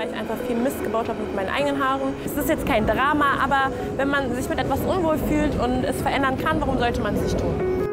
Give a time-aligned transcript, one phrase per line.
[0.00, 2.14] weil ich einfach viel Mist gebaut habe mit meinen eigenen Haaren.
[2.24, 6.00] Es ist jetzt kein Drama, aber wenn man sich mit etwas unwohl fühlt und es
[6.00, 7.86] verändern kann, warum sollte man es nicht tun?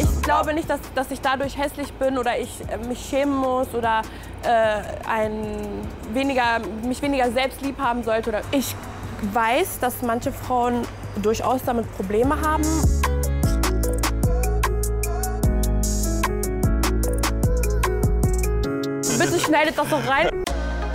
[0.00, 3.74] Ich glaube nicht, dass, dass ich dadurch hässlich bin oder ich äh, mich schämen muss
[3.74, 4.00] oder
[4.42, 5.34] äh, ein
[6.14, 8.30] weniger, mich weniger selbst lieb haben sollte.
[8.30, 8.74] Oder ich
[9.34, 10.80] weiß, dass manche Frauen
[11.22, 12.64] durchaus damit Probleme haben.
[19.24, 20.28] Bitte schneidet das doch rein.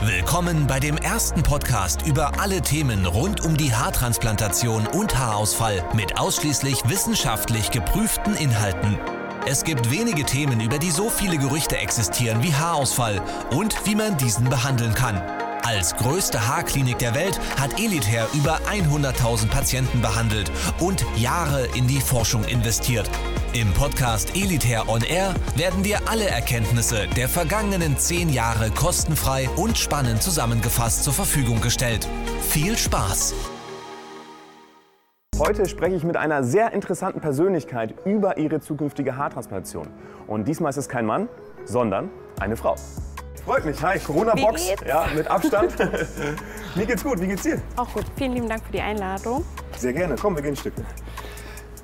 [0.01, 6.19] Willkommen bei dem ersten Podcast über alle Themen rund um die Haartransplantation und Haarausfall mit
[6.19, 8.99] ausschließlich wissenschaftlich geprüften Inhalten.
[9.47, 14.15] Es gibt wenige Themen, über die so viele Gerüchte existieren wie Haarausfall und wie man
[14.17, 15.19] diesen behandeln kann.
[15.63, 22.01] Als größte Haarklinik der Welt hat Elitair über 100.000 Patienten behandelt und Jahre in die
[22.01, 23.09] Forschung investiert.
[23.53, 29.77] Im Podcast Elitair On Air werden dir alle Erkenntnisse der vergangenen zehn Jahre kostenfrei und
[29.77, 32.07] spannend zusammengefasst zur Verfügung gestellt.
[32.41, 33.33] Viel Spaß!
[35.37, 39.87] Heute spreche ich mit einer sehr interessanten Persönlichkeit über ihre zukünftige Haartransplantation.
[40.27, 41.29] Und diesmal ist es kein Mann,
[41.65, 42.75] sondern eine Frau.
[43.45, 43.81] Freut mich.
[43.81, 44.75] Hi, Corona-Box.
[44.87, 45.73] Ja, mit Abstand.
[46.75, 47.19] Mir geht's gut.
[47.21, 47.61] Wie geht's dir?
[47.75, 48.05] Auch gut.
[48.15, 49.43] Vielen lieben Dank für die Einladung.
[49.77, 50.15] Sehr gerne.
[50.19, 50.73] Komm, wir gehen ein Stück.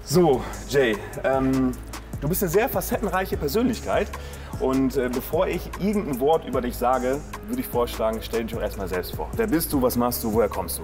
[0.04, 1.72] So, Jay, ähm,
[2.22, 4.08] du bist eine sehr facettenreiche Persönlichkeit.
[4.60, 8.62] Und äh, bevor ich irgendein Wort über dich sage, würde ich vorschlagen, stell dich doch
[8.62, 9.30] erstmal selbst vor.
[9.36, 10.84] Wer bist du, was machst du, woher kommst du?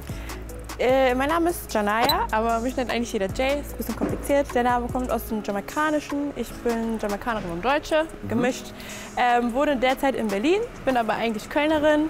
[0.79, 3.59] Äh, mein Name ist Janaya, aber mich nennt eigentlich jeder Jay.
[3.59, 4.53] Ist ein bisschen kompliziert.
[4.55, 6.31] Der Name kommt aus dem Jamaikanischen.
[6.35, 8.73] Ich bin Jamaikanerin und Deutsche, gemischt.
[9.17, 12.07] Ähm, wohne derzeit in Berlin, bin aber eigentlich Kölnerin.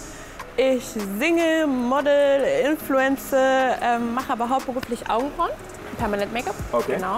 [0.58, 5.52] Ich singe, model, influence, ähm, mache aber hauptberuflich Augenbrauen,
[5.98, 6.56] Permanent Make-up.
[6.72, 6.96] Okay.
[6.96, 7.18] Genau.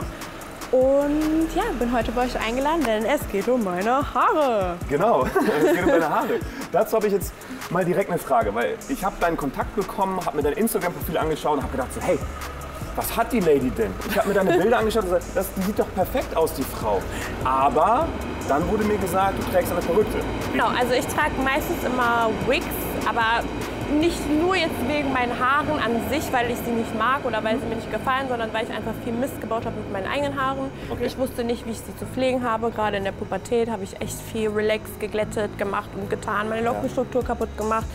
[0.73, 4.75] Und ja, bin heute bei euch eingeladen, denn es geht um meine Haare.
[4.89, 5.23] Genau,
[5.63, 6.39] es geht um deine Haare.
[6.71, 7.31] Dazu habe ich jetzt
[7.69, 11.57] mal direkt eine Frage, weil ich habe deinen Kontakt bekommen, habe mir dein Instagram-Profil angeschaut
[11.57, 12.17] und habe gedacht so, hey,
[12.95, 13.91] was hat die Lady denn?
[14.09, 16.63] Ich habe mir deine Bilder angeschaut und gesagt, das, die sieht doch perfekt aus, die
[16.63, 17.03] Frau.
[17.44, 18.07] Aber
[18.47, 20.23] dann wurde mir gesagt, du trägst eine Perücke.
[20.53, 22.66] Genau, also ich trage meistens immer Wigs,
[23.07, 23.44] aber
[23.91, 27.59] nicht nur jetzt wegen meinen Haaren an sich, weil ich sie nicht mag oder weil
[27.59, 30.39] sie mir nicht gefallen, sondern weil ich einfach viel Mist gebaut habe mit meinen eigenen
[30.39, 30.69] Haaren.
[30.89, 31.05] Okay.
[31.05, 32.72] Ich wusste nicht, wie ich sie zu pflegen habe.
[32.72, 37.23] Gerade in der Pubertät habe ich echt viel relaxed, geglättet, gemacht und getan, meine Lockenstruktur
[37.23, 37.85] kaputt gemacht.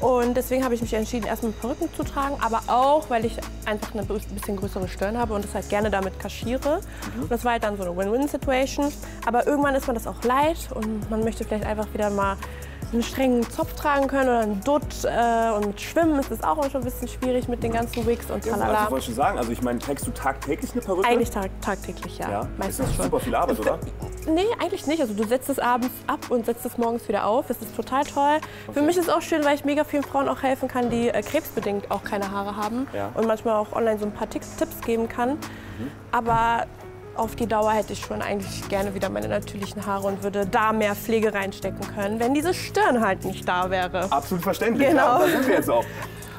[0.00, 3.94] Und deswegen habe ich mich entschieden, erstmal Perücken zu tragen, aber auch, weil ich einfach
[3.94, 6.80] eine bisschen größere Stirn habe und das halt gerne damit kaschiere.
[7.20, 8.92] Und das war halt dann so eine Win-Win-Situation.
[9.24, 12.36] Aber irgendwann ist man das auch leid und man möchte vielleicht einfach wieder mal
[12.94, 14.82] einen strengen Zopf tragen können oder einen Dutt.
[15.04, 18.44] Äh, und Schwimmen ist es auch schon ein bisschen schwierig mit den ganzen Wigs und
[18.46, 21.06] Ja, also wollte schon sagen, also ich meine, trägst du tagtäglich eine Perücke?
[21.08, 22.30] Eigentlich tag tagtäglich, ja.
[22.30, 23.04] Ja, ist Meistens das schon.
[23.04, 23.78] super viel Arbeit, oder?
[24.26, 25.00] Nee, eigentlich nicht.
[25.00, 27.46] Also du setzt es abends ab und setzt es morgens wieder auf.
[27.46, 28.38] Das ist total toll.
[28.72, 31.08] Für mich ist es auch schön, weil ich mega vielen Frauen auch helfen kann, die
[31.08, 32.86] äh, krebsbedingt auch keine Haare haben.
[32.94, 33.10] Ja.
[33.14, 35.30] Und manchmal auch online so ein paar Tipps, Tipps geben kann.
[35.30, 35.90] Mhm.
[36.12, 36.66] Aber
[37.16, 40.72] auf die Dauer hätte ich schon eigentlich gerne wieder meine natürlichen Haare und würde da
[40.72, 44.10] mehr Pflege reinstecken können, wenn diese Stirn halt nicht da wäre.
[44.10, 44.88] Absolut verständlich.
[44.88, 45.02] Genau.
[45.02, 45.84] Ja, da sind wir jetzt auch.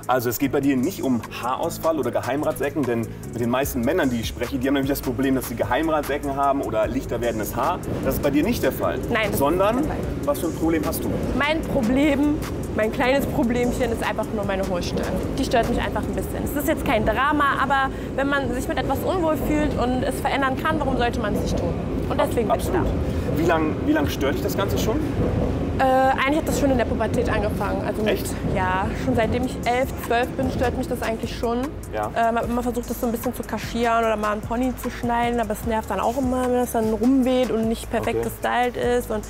[0.07, 4.11] Also es geht bei dir nicht um Haarausfall oder Geheimratsecken, denn mit den meisten Männern,
[4.11, 7.55] die ich spreche, die haben nämlich das Problem, dass sie Geheimratsecken haben oder lichter werdendes
[7.55, 7.79] Haar.
[8.03, 8.99] Das ist bei dir nicht der Fall.
[9.11, 9.83] Nein, Sondern,
[10.23, 11.09] was für ein Problem hast du?
[11.39, 12.35] Mein Problem,
[12.75, 15.07] mein kleines Problemchen ist einfach nur meine hohe Stirn.
[15.39, 16.43] Die stört mich einfach ein bisschen.
[16.43, 20.19] Es ist jetzt kein Drama, aber wenn man sich mit etwas unwohl fühlt und es
[20.21, 21.73] verändern kann, warum sollte man es nicht tun?
[22.09, 22.85] Und deswegen bin ich Absolut.
[22.85, 23.39] da.
[23.39, 24.99] Wie lange wie lang stört dich das Ganze schon?
[25.79, 27.85] Äh, eigentlich hat das schon in der Pubertät angefangen.
[27.85, 28.27] Also mit, Echt?
[28.55, 31.67] Ja, schon seitdem ich elf, zwölf bin, stört mich das eigentlich schon.
[31.93, 32.09] Ja.
[32.15, 34.73] Äh, man hat immer versucht, das so ein bisschen zu kaschieren oder mal einen Pony
[34.81, 38.19] zu schneiden, aber es nervt dann auch immer, wenn das dann rumweht und nicht perfekt
[38.19, 38.29] Okay.
[38.29, 39.11] gestylt ist.
[39.11, 39.25] Und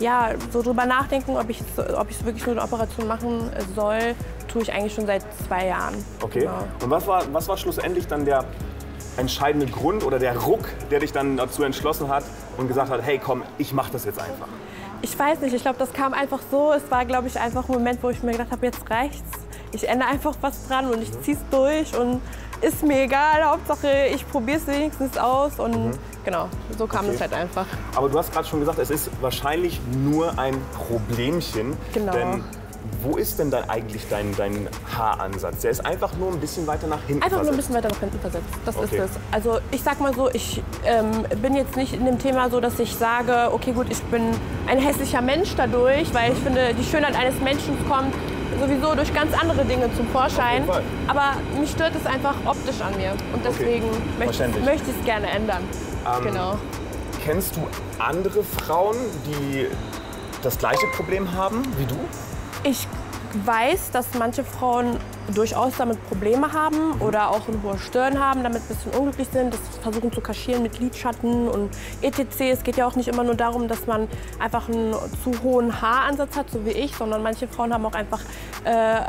[0.00, 1.60] ja, so drüber nachdenken, ob ich,
[1.96, 4.14] ob ich wirklich so eine Operation machen soll,
[4.48, 5.94] tue ich eigentlich schon seit zwei Jahren.
[6.22, 6.40] Okay.
[6.40, 6.64] Genau.
[6.82, 8.44] Und was war, was war schlussendlich dann der
[9.18, 12.24] entscheidende Grund oder der Ruck, der dich dann dazu entschlossen hat
[12.56, 14.48] und gesagt hat, hey komm, ich mach das jetzt einfach?
[15.02, 16.72] Ich weiß nicht, ich glaube, das kam einfach so.
[16.72, 19.20] Es war, glaube ich, einfach ein Moment, wo ich mir gedacht habe, jetzt reicht's.
[19.72, 22.20] Ich ändere einfach was dran und ich zieh's durch und
[22.60, 23.42] ist mir egal.
[23.44, 27.14] Hauptsache, ich probiere es wenigstens aus und genau, so kam Okay.
[27.14, 27.66] es halt einfach.
[27.96, 30.54] Aber du hast gerade schon gesagt, es ist wahrscheinlich nur ein
[30.86, 31.76] Problemchen.
[31.94, 32.12] Genau.
[32.12, 32.44] Denn
[33.02, 35.60] wo ist denn dann eigentlich dein, dein Haaransatz?
[35.62, 37.68] Der ist einfach nur ein bisschen weiter nach hinten Einfach nur ein versetzt.
[37.68, 38.44] bisschen weiter nach hinten versetzt.
[38.64, 38.96] Das Okay.
[38.96, 39.10] ist es.
[39.30, 42.78] Also ich sag mal so, ich ähm, bin jetzt nicht in dem Thema so, dass
[42.78, 44.22] ich sage, okay gut, ich bin
[44.66, 48.14] ein hässlicher Mensch dadurch, weil ich finde, die Schönheit eines Menschen kommt
[48.60, 50.62] sowieso durch ganz andere Dinge zum Vorschein.
[51.08, 53.12] Aber mich stört es einfach optisch an mir.
[53.32, 53.86] Und deswegen
[54.18, 54.64] möchte, verständlich.
[54.64, 55.62] möchte ich es gerne ändern.
[56.18, 56.58] Ähm, genau.
[57.24, 57.60] kennst du
[57.98, 58.96] andere Frauen,
[59.26, 59.66] die
[60.42, 61.94] das gleiche Problem haben wie du?
[62.64, 62.86] Ich
[63.44, 64.96] weiß, dass manche Frauen
[65.34, 69.54] durchaus damit Probleme haben oder auch eine hohe Stirn haben, damit ein bisschen unglücklich sind,
[69.54, 71.70] das versuchen zu kaschieren mit Lidschatten und
[72.02, 72.40] etc.
[72.52, 74.06] Es geht ja auch nicht immer nur darum, dass man
[74.38, 74.94] einfach einen
[75.24, 78.20] zu hohen Haaransatz hat, so wie ich, sondern manche Frauen haben auch einfach
[78.64, 79.00] äh,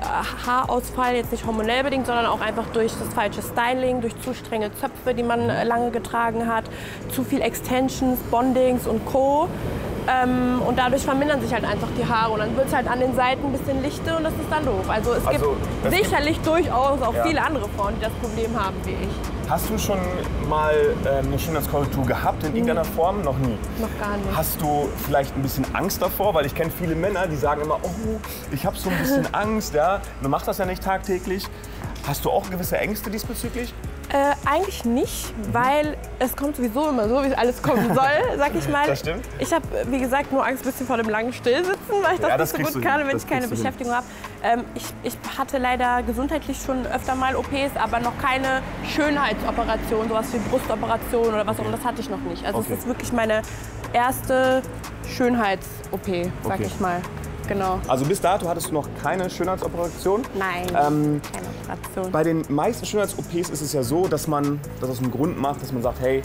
[0.46, 4.72] Haarausfall, jetzt nicht hormonell bedingt, sondern auch einfach durch das falsche Styling, durch zu strenge
[4.76, 6.66] Zöpfe, die man äh, lange getragen hat,
[7.10, 9.48] zu viel Extensions, Bondings und Co.
[10.08, 13.00] Ähm, und dadurch vermindern sich halt einfach die Haare und dann wird es halt an
[13.00, 14.90] den Seiten ein bisschen lichte und das ist dann doof.
[14.90, 17.24] Also es Also, gibt sicherlich durchaus auch Ja.
[17.24, 19.50] viele andere Frauen, die das Problem haben wie ich.
[19.50, 20.00] Hast du schon
[20.50, 20.74] mal
[21.06, 23.22] ähm, eine Schönheitskorrektur gehabt in irgendeiner Form?
[23.22, 23.58] Noch nie.
[23.80, 24.36] Noch gar nicht.
[24.36, 26.34] Hast du vielleicht ein bisschen Angst davor?
[26.34, 28.20] Weil ich kenne viele Männer, die sagen immer, oh,
[28.52, 29.74] ich habe so ein bisschen Angst.
[29.74, 31.46] Ja, man macht das ja nicht tagtäglich.
[32.08, 33.74] Hast du auch gewisse Ängste diesbezüglich?
[34.14, 38.70] Äh, eigentlich nicht, weil es kommt sowieso immer so, wie alles kommen soll, sag ich
[38.70, 38.86] mal.
[38.86, 39.26] Das stimmt.
[39.40, 42.30] Ich habe, wie gesagt, nur Angst ein bisschen vor dem langen Stillsitzen, weil ich das
[42.30, 43.48] Ja, das nicht so gut kann, wenn Das ich keine.
[43.48, 44.06] Beschäftigung habe.
[44.44, 50.28] Ähm, ich, ich hatte leider gesundheitlich schon öfter mal OPs, aber noch keine Schönheitsoperation, sowas
[50.32, 52.46] wie Brustoperation oder was auch immer, das hatte ich noch nicht.
[52.46, 52.74] Also Okay.
[52.74, 53.42] es ist wirklich meine
[53.94, 54.62] erste
[55.08, 56.06] Schönheits-OP,
[56.44, 56.64] sag Okay.
[56.68, 57.02] ich mal.
[57.48, 57.80] Genau.
[57.88, 60.22] Also bis dato hattest du noch keine Schönheitsoperation.
[60.36, 62.12] Nein, Ähm, keine Operation.
[62.12, 65.62] Bei den meisten Schönheits-OPs ist es ja so, dass man das aus einem Grund macht,
[65.62, 66.22] dass man sagt, hey,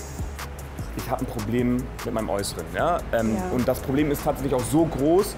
[0.96, 2.64] ich habe ein Problem mit meinem Äußeren.
[2.74, 2.98] Ja?
[3.12, 3.50] Ähm, Ja.
[3.52, 5.34] Und das Problem ist tatsächlich auch so groß,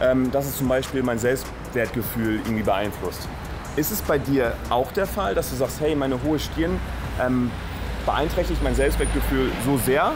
[0.00, 3.28] ähm, dass es zum Beispiel mein Selbstwertgefühl irgendwie beeinflusst.
[3.76, 6.78] Ist es bei dir auch der Fall, dass du sagst, hey, meine hohe Stirn
[7.20, 7.50] ähm,
[8.06, 10.12] beeinträchtigt mein Selbstwertgefühl so sehr,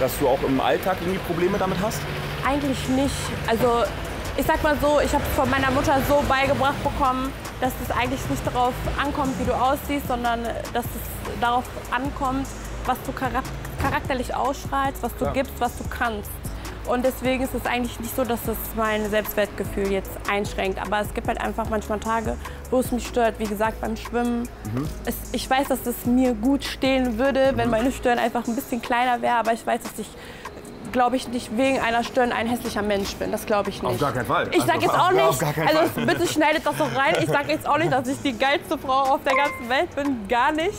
[0.00, 2.00] dass du auch im Alltag irgendwie Probleme damit hast?
[2.46, 3.14] Eigentlich nicht.
[3.48, 3.82] Also
[4.38, 7.30] ich sag mal so, ich habe von meiner Mutter so beigebracht bekommen,
[7.60, 12.46] dass es eigentlich nicht darauf ankommt, wie du aussiehst, sondern dass es darauf ankommt,
[12.86, 13.44] was du charak
[13.82, 15.32] charakterlich ausstrahlst, was du Ja.
[15.32, 16.30] gibst, was du kannst.
[16.86, 20.80] Und deswegen ist es eigentlich nicht so, dass es mein Selbstwertgefühl jetzt einschränkt.
[20.80, 22.36] Aber es gibt halt einfach manchmal Tage,
[22.70, 23.38] wo es mich stört.
[23.38, 24.48] Wie gesagt, beim Schwimmen.
[25.04, 28.80] Es, ich weiß, dass es mir gut stehen würde, wenn meine Stirn einfach ein bisschen
[28.80, 29.34] kleiner wäre.
[29.36, 30.08] Aber ich weiß, dass ich
[30.92, 33.30] glaube ich, nicht wegen einer Stirn ein hässlicher Mensch bin.
[33.32, 33.90] Das glaube ich nicht.
[33.92, 34.48] Auf gar keinen Fall.
[34.52, 36.06] Ich sage Also, jetzt auch nicht, also Fall.
[36.06, 37.14] bitte schneidet das doch rein.
[37.20, 40.26] Ich sage jetzt auch nicht, dass ich die geilste Frau auf der ganzen Welt bin.
[40.28, 40.74] Gar nicht.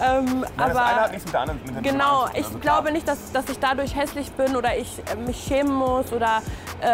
[0.00, 2.40] Ähm, Nein, das aber eine hat nichts mit der anderen mit Genau, anderen zu tun.
[2.40, 5.72] ich Also glaube nicht, dass, dass ich dadurch hässlich bin oder ich äh, mich schämen
[5.74, 6.42] muss oder
[6.80, 6.86] äh,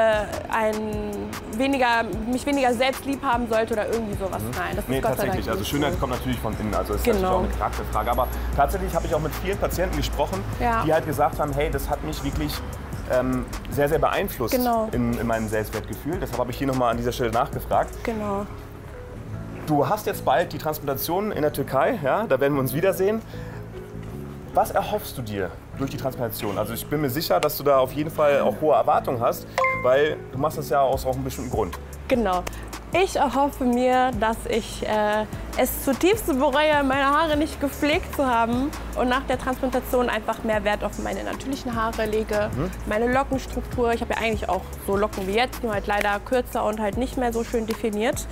[0.52, 1.12] ein
[1.52, 4.42] weniger, mich weniger selbst lieb haben sollte oder irgendwie sowas.
[4.56, 5.46] Nein, das ist Nee, Gott sei tatsächlich.
[5.46, 5.98] Dank Also Schönheit so.
[5.98, 6.74] kommt natürlich von innen.
[6.74, 7.14] Also ist Genau.
[7.20, 8.10] natürlich auch eine Charakterfrage.
[8.10, 10.82] Aber tatsächlich habe ich auch mit vielen Patienten gesprochen, Ja.
[10.84, 12.52] die halt gesagt haben, hey, das hat mich wirklich
[13.12, 14.88] ähm, sehr, sehr beeinflusst Genau.
[14.92, 16.18] in, in meinem Selbstwertgefühl.
[16.20, 17.90] Deshalb habe ich hier nochmal an dieser Stelle nachgefragt.
[18.02, 18.46] Genau.
[19.66, 22.24] Du hast jetzt bald die Transplantation in der Türkei, ja?
[22.28, 23.20] da werden wir uns wiedersehen.
[24.54, 26.56] Was erhoffst du dir durch die Transplantation?
[26.56, 29.44] Also ich bin mir sicher, dass du da auf jeden Fall auch hohe Erwartungen hast,
[29.82, 31.76] weil du machst das ja aus auch einem bestimmten Grund.
[32.06, 32.44] Genau.
[32.92, 35.24] Ich erhoffe mir, dass ich äh,
[35.58, 40.62] es zutiefst bereue, meine Haare nicht gepflegt zu haben und nach der Transplantation einfach mehr
[40.62, 42.50] Wert auf meine natürlichen Haare lege,
[42.86, 43.92] meine Lockenstruktur.
[43.92, 46.96] Ich habe ja eigentlich auch so Locken wie jetzt, nur halt leider kürzer und halt
[46.96, 48.26] nicht mehr so schön definiert.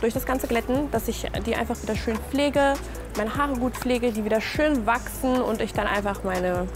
[0.00, 2.74] Durch das ganze Glätten, dass ich die einfach wieder schön pflege,
[3.16, 6.66] meine Haare gut pflege, die wieder schön wachsen und ich dann einfach meine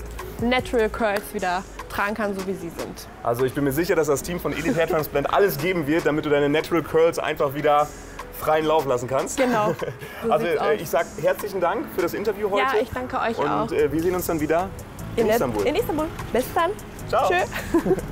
[0.40, 3.06] Natural Curls wieder tragen kann, so wie sie sind.
[3.22, 6.04] Also ich bin mir sicher, dass das Team von Edith Hair Transplant alles geben wird,
[6.06, 7.86] damit du deine Natural Curls einfach wieder
[8.40, 9.36] freien Lauf lassen kannst.
[9.38, 9.74] Genau.
[10.24, 12.62] So Also äh, ich sage herzlichen Dank für das Interview heute.
[12.76, 13.70] Ja, ich danke euch Und auch.
[13.70, 14.68] äh, wir sehen uns dann wieder
[15.16, 15.64] in, der- Istanbul.
[15.66, 16.06] In Istanbul.
[16.32, 16.70] Bis dann.
[17.08, 17.28] Ciao.
[17.28, 17.90] Tschö.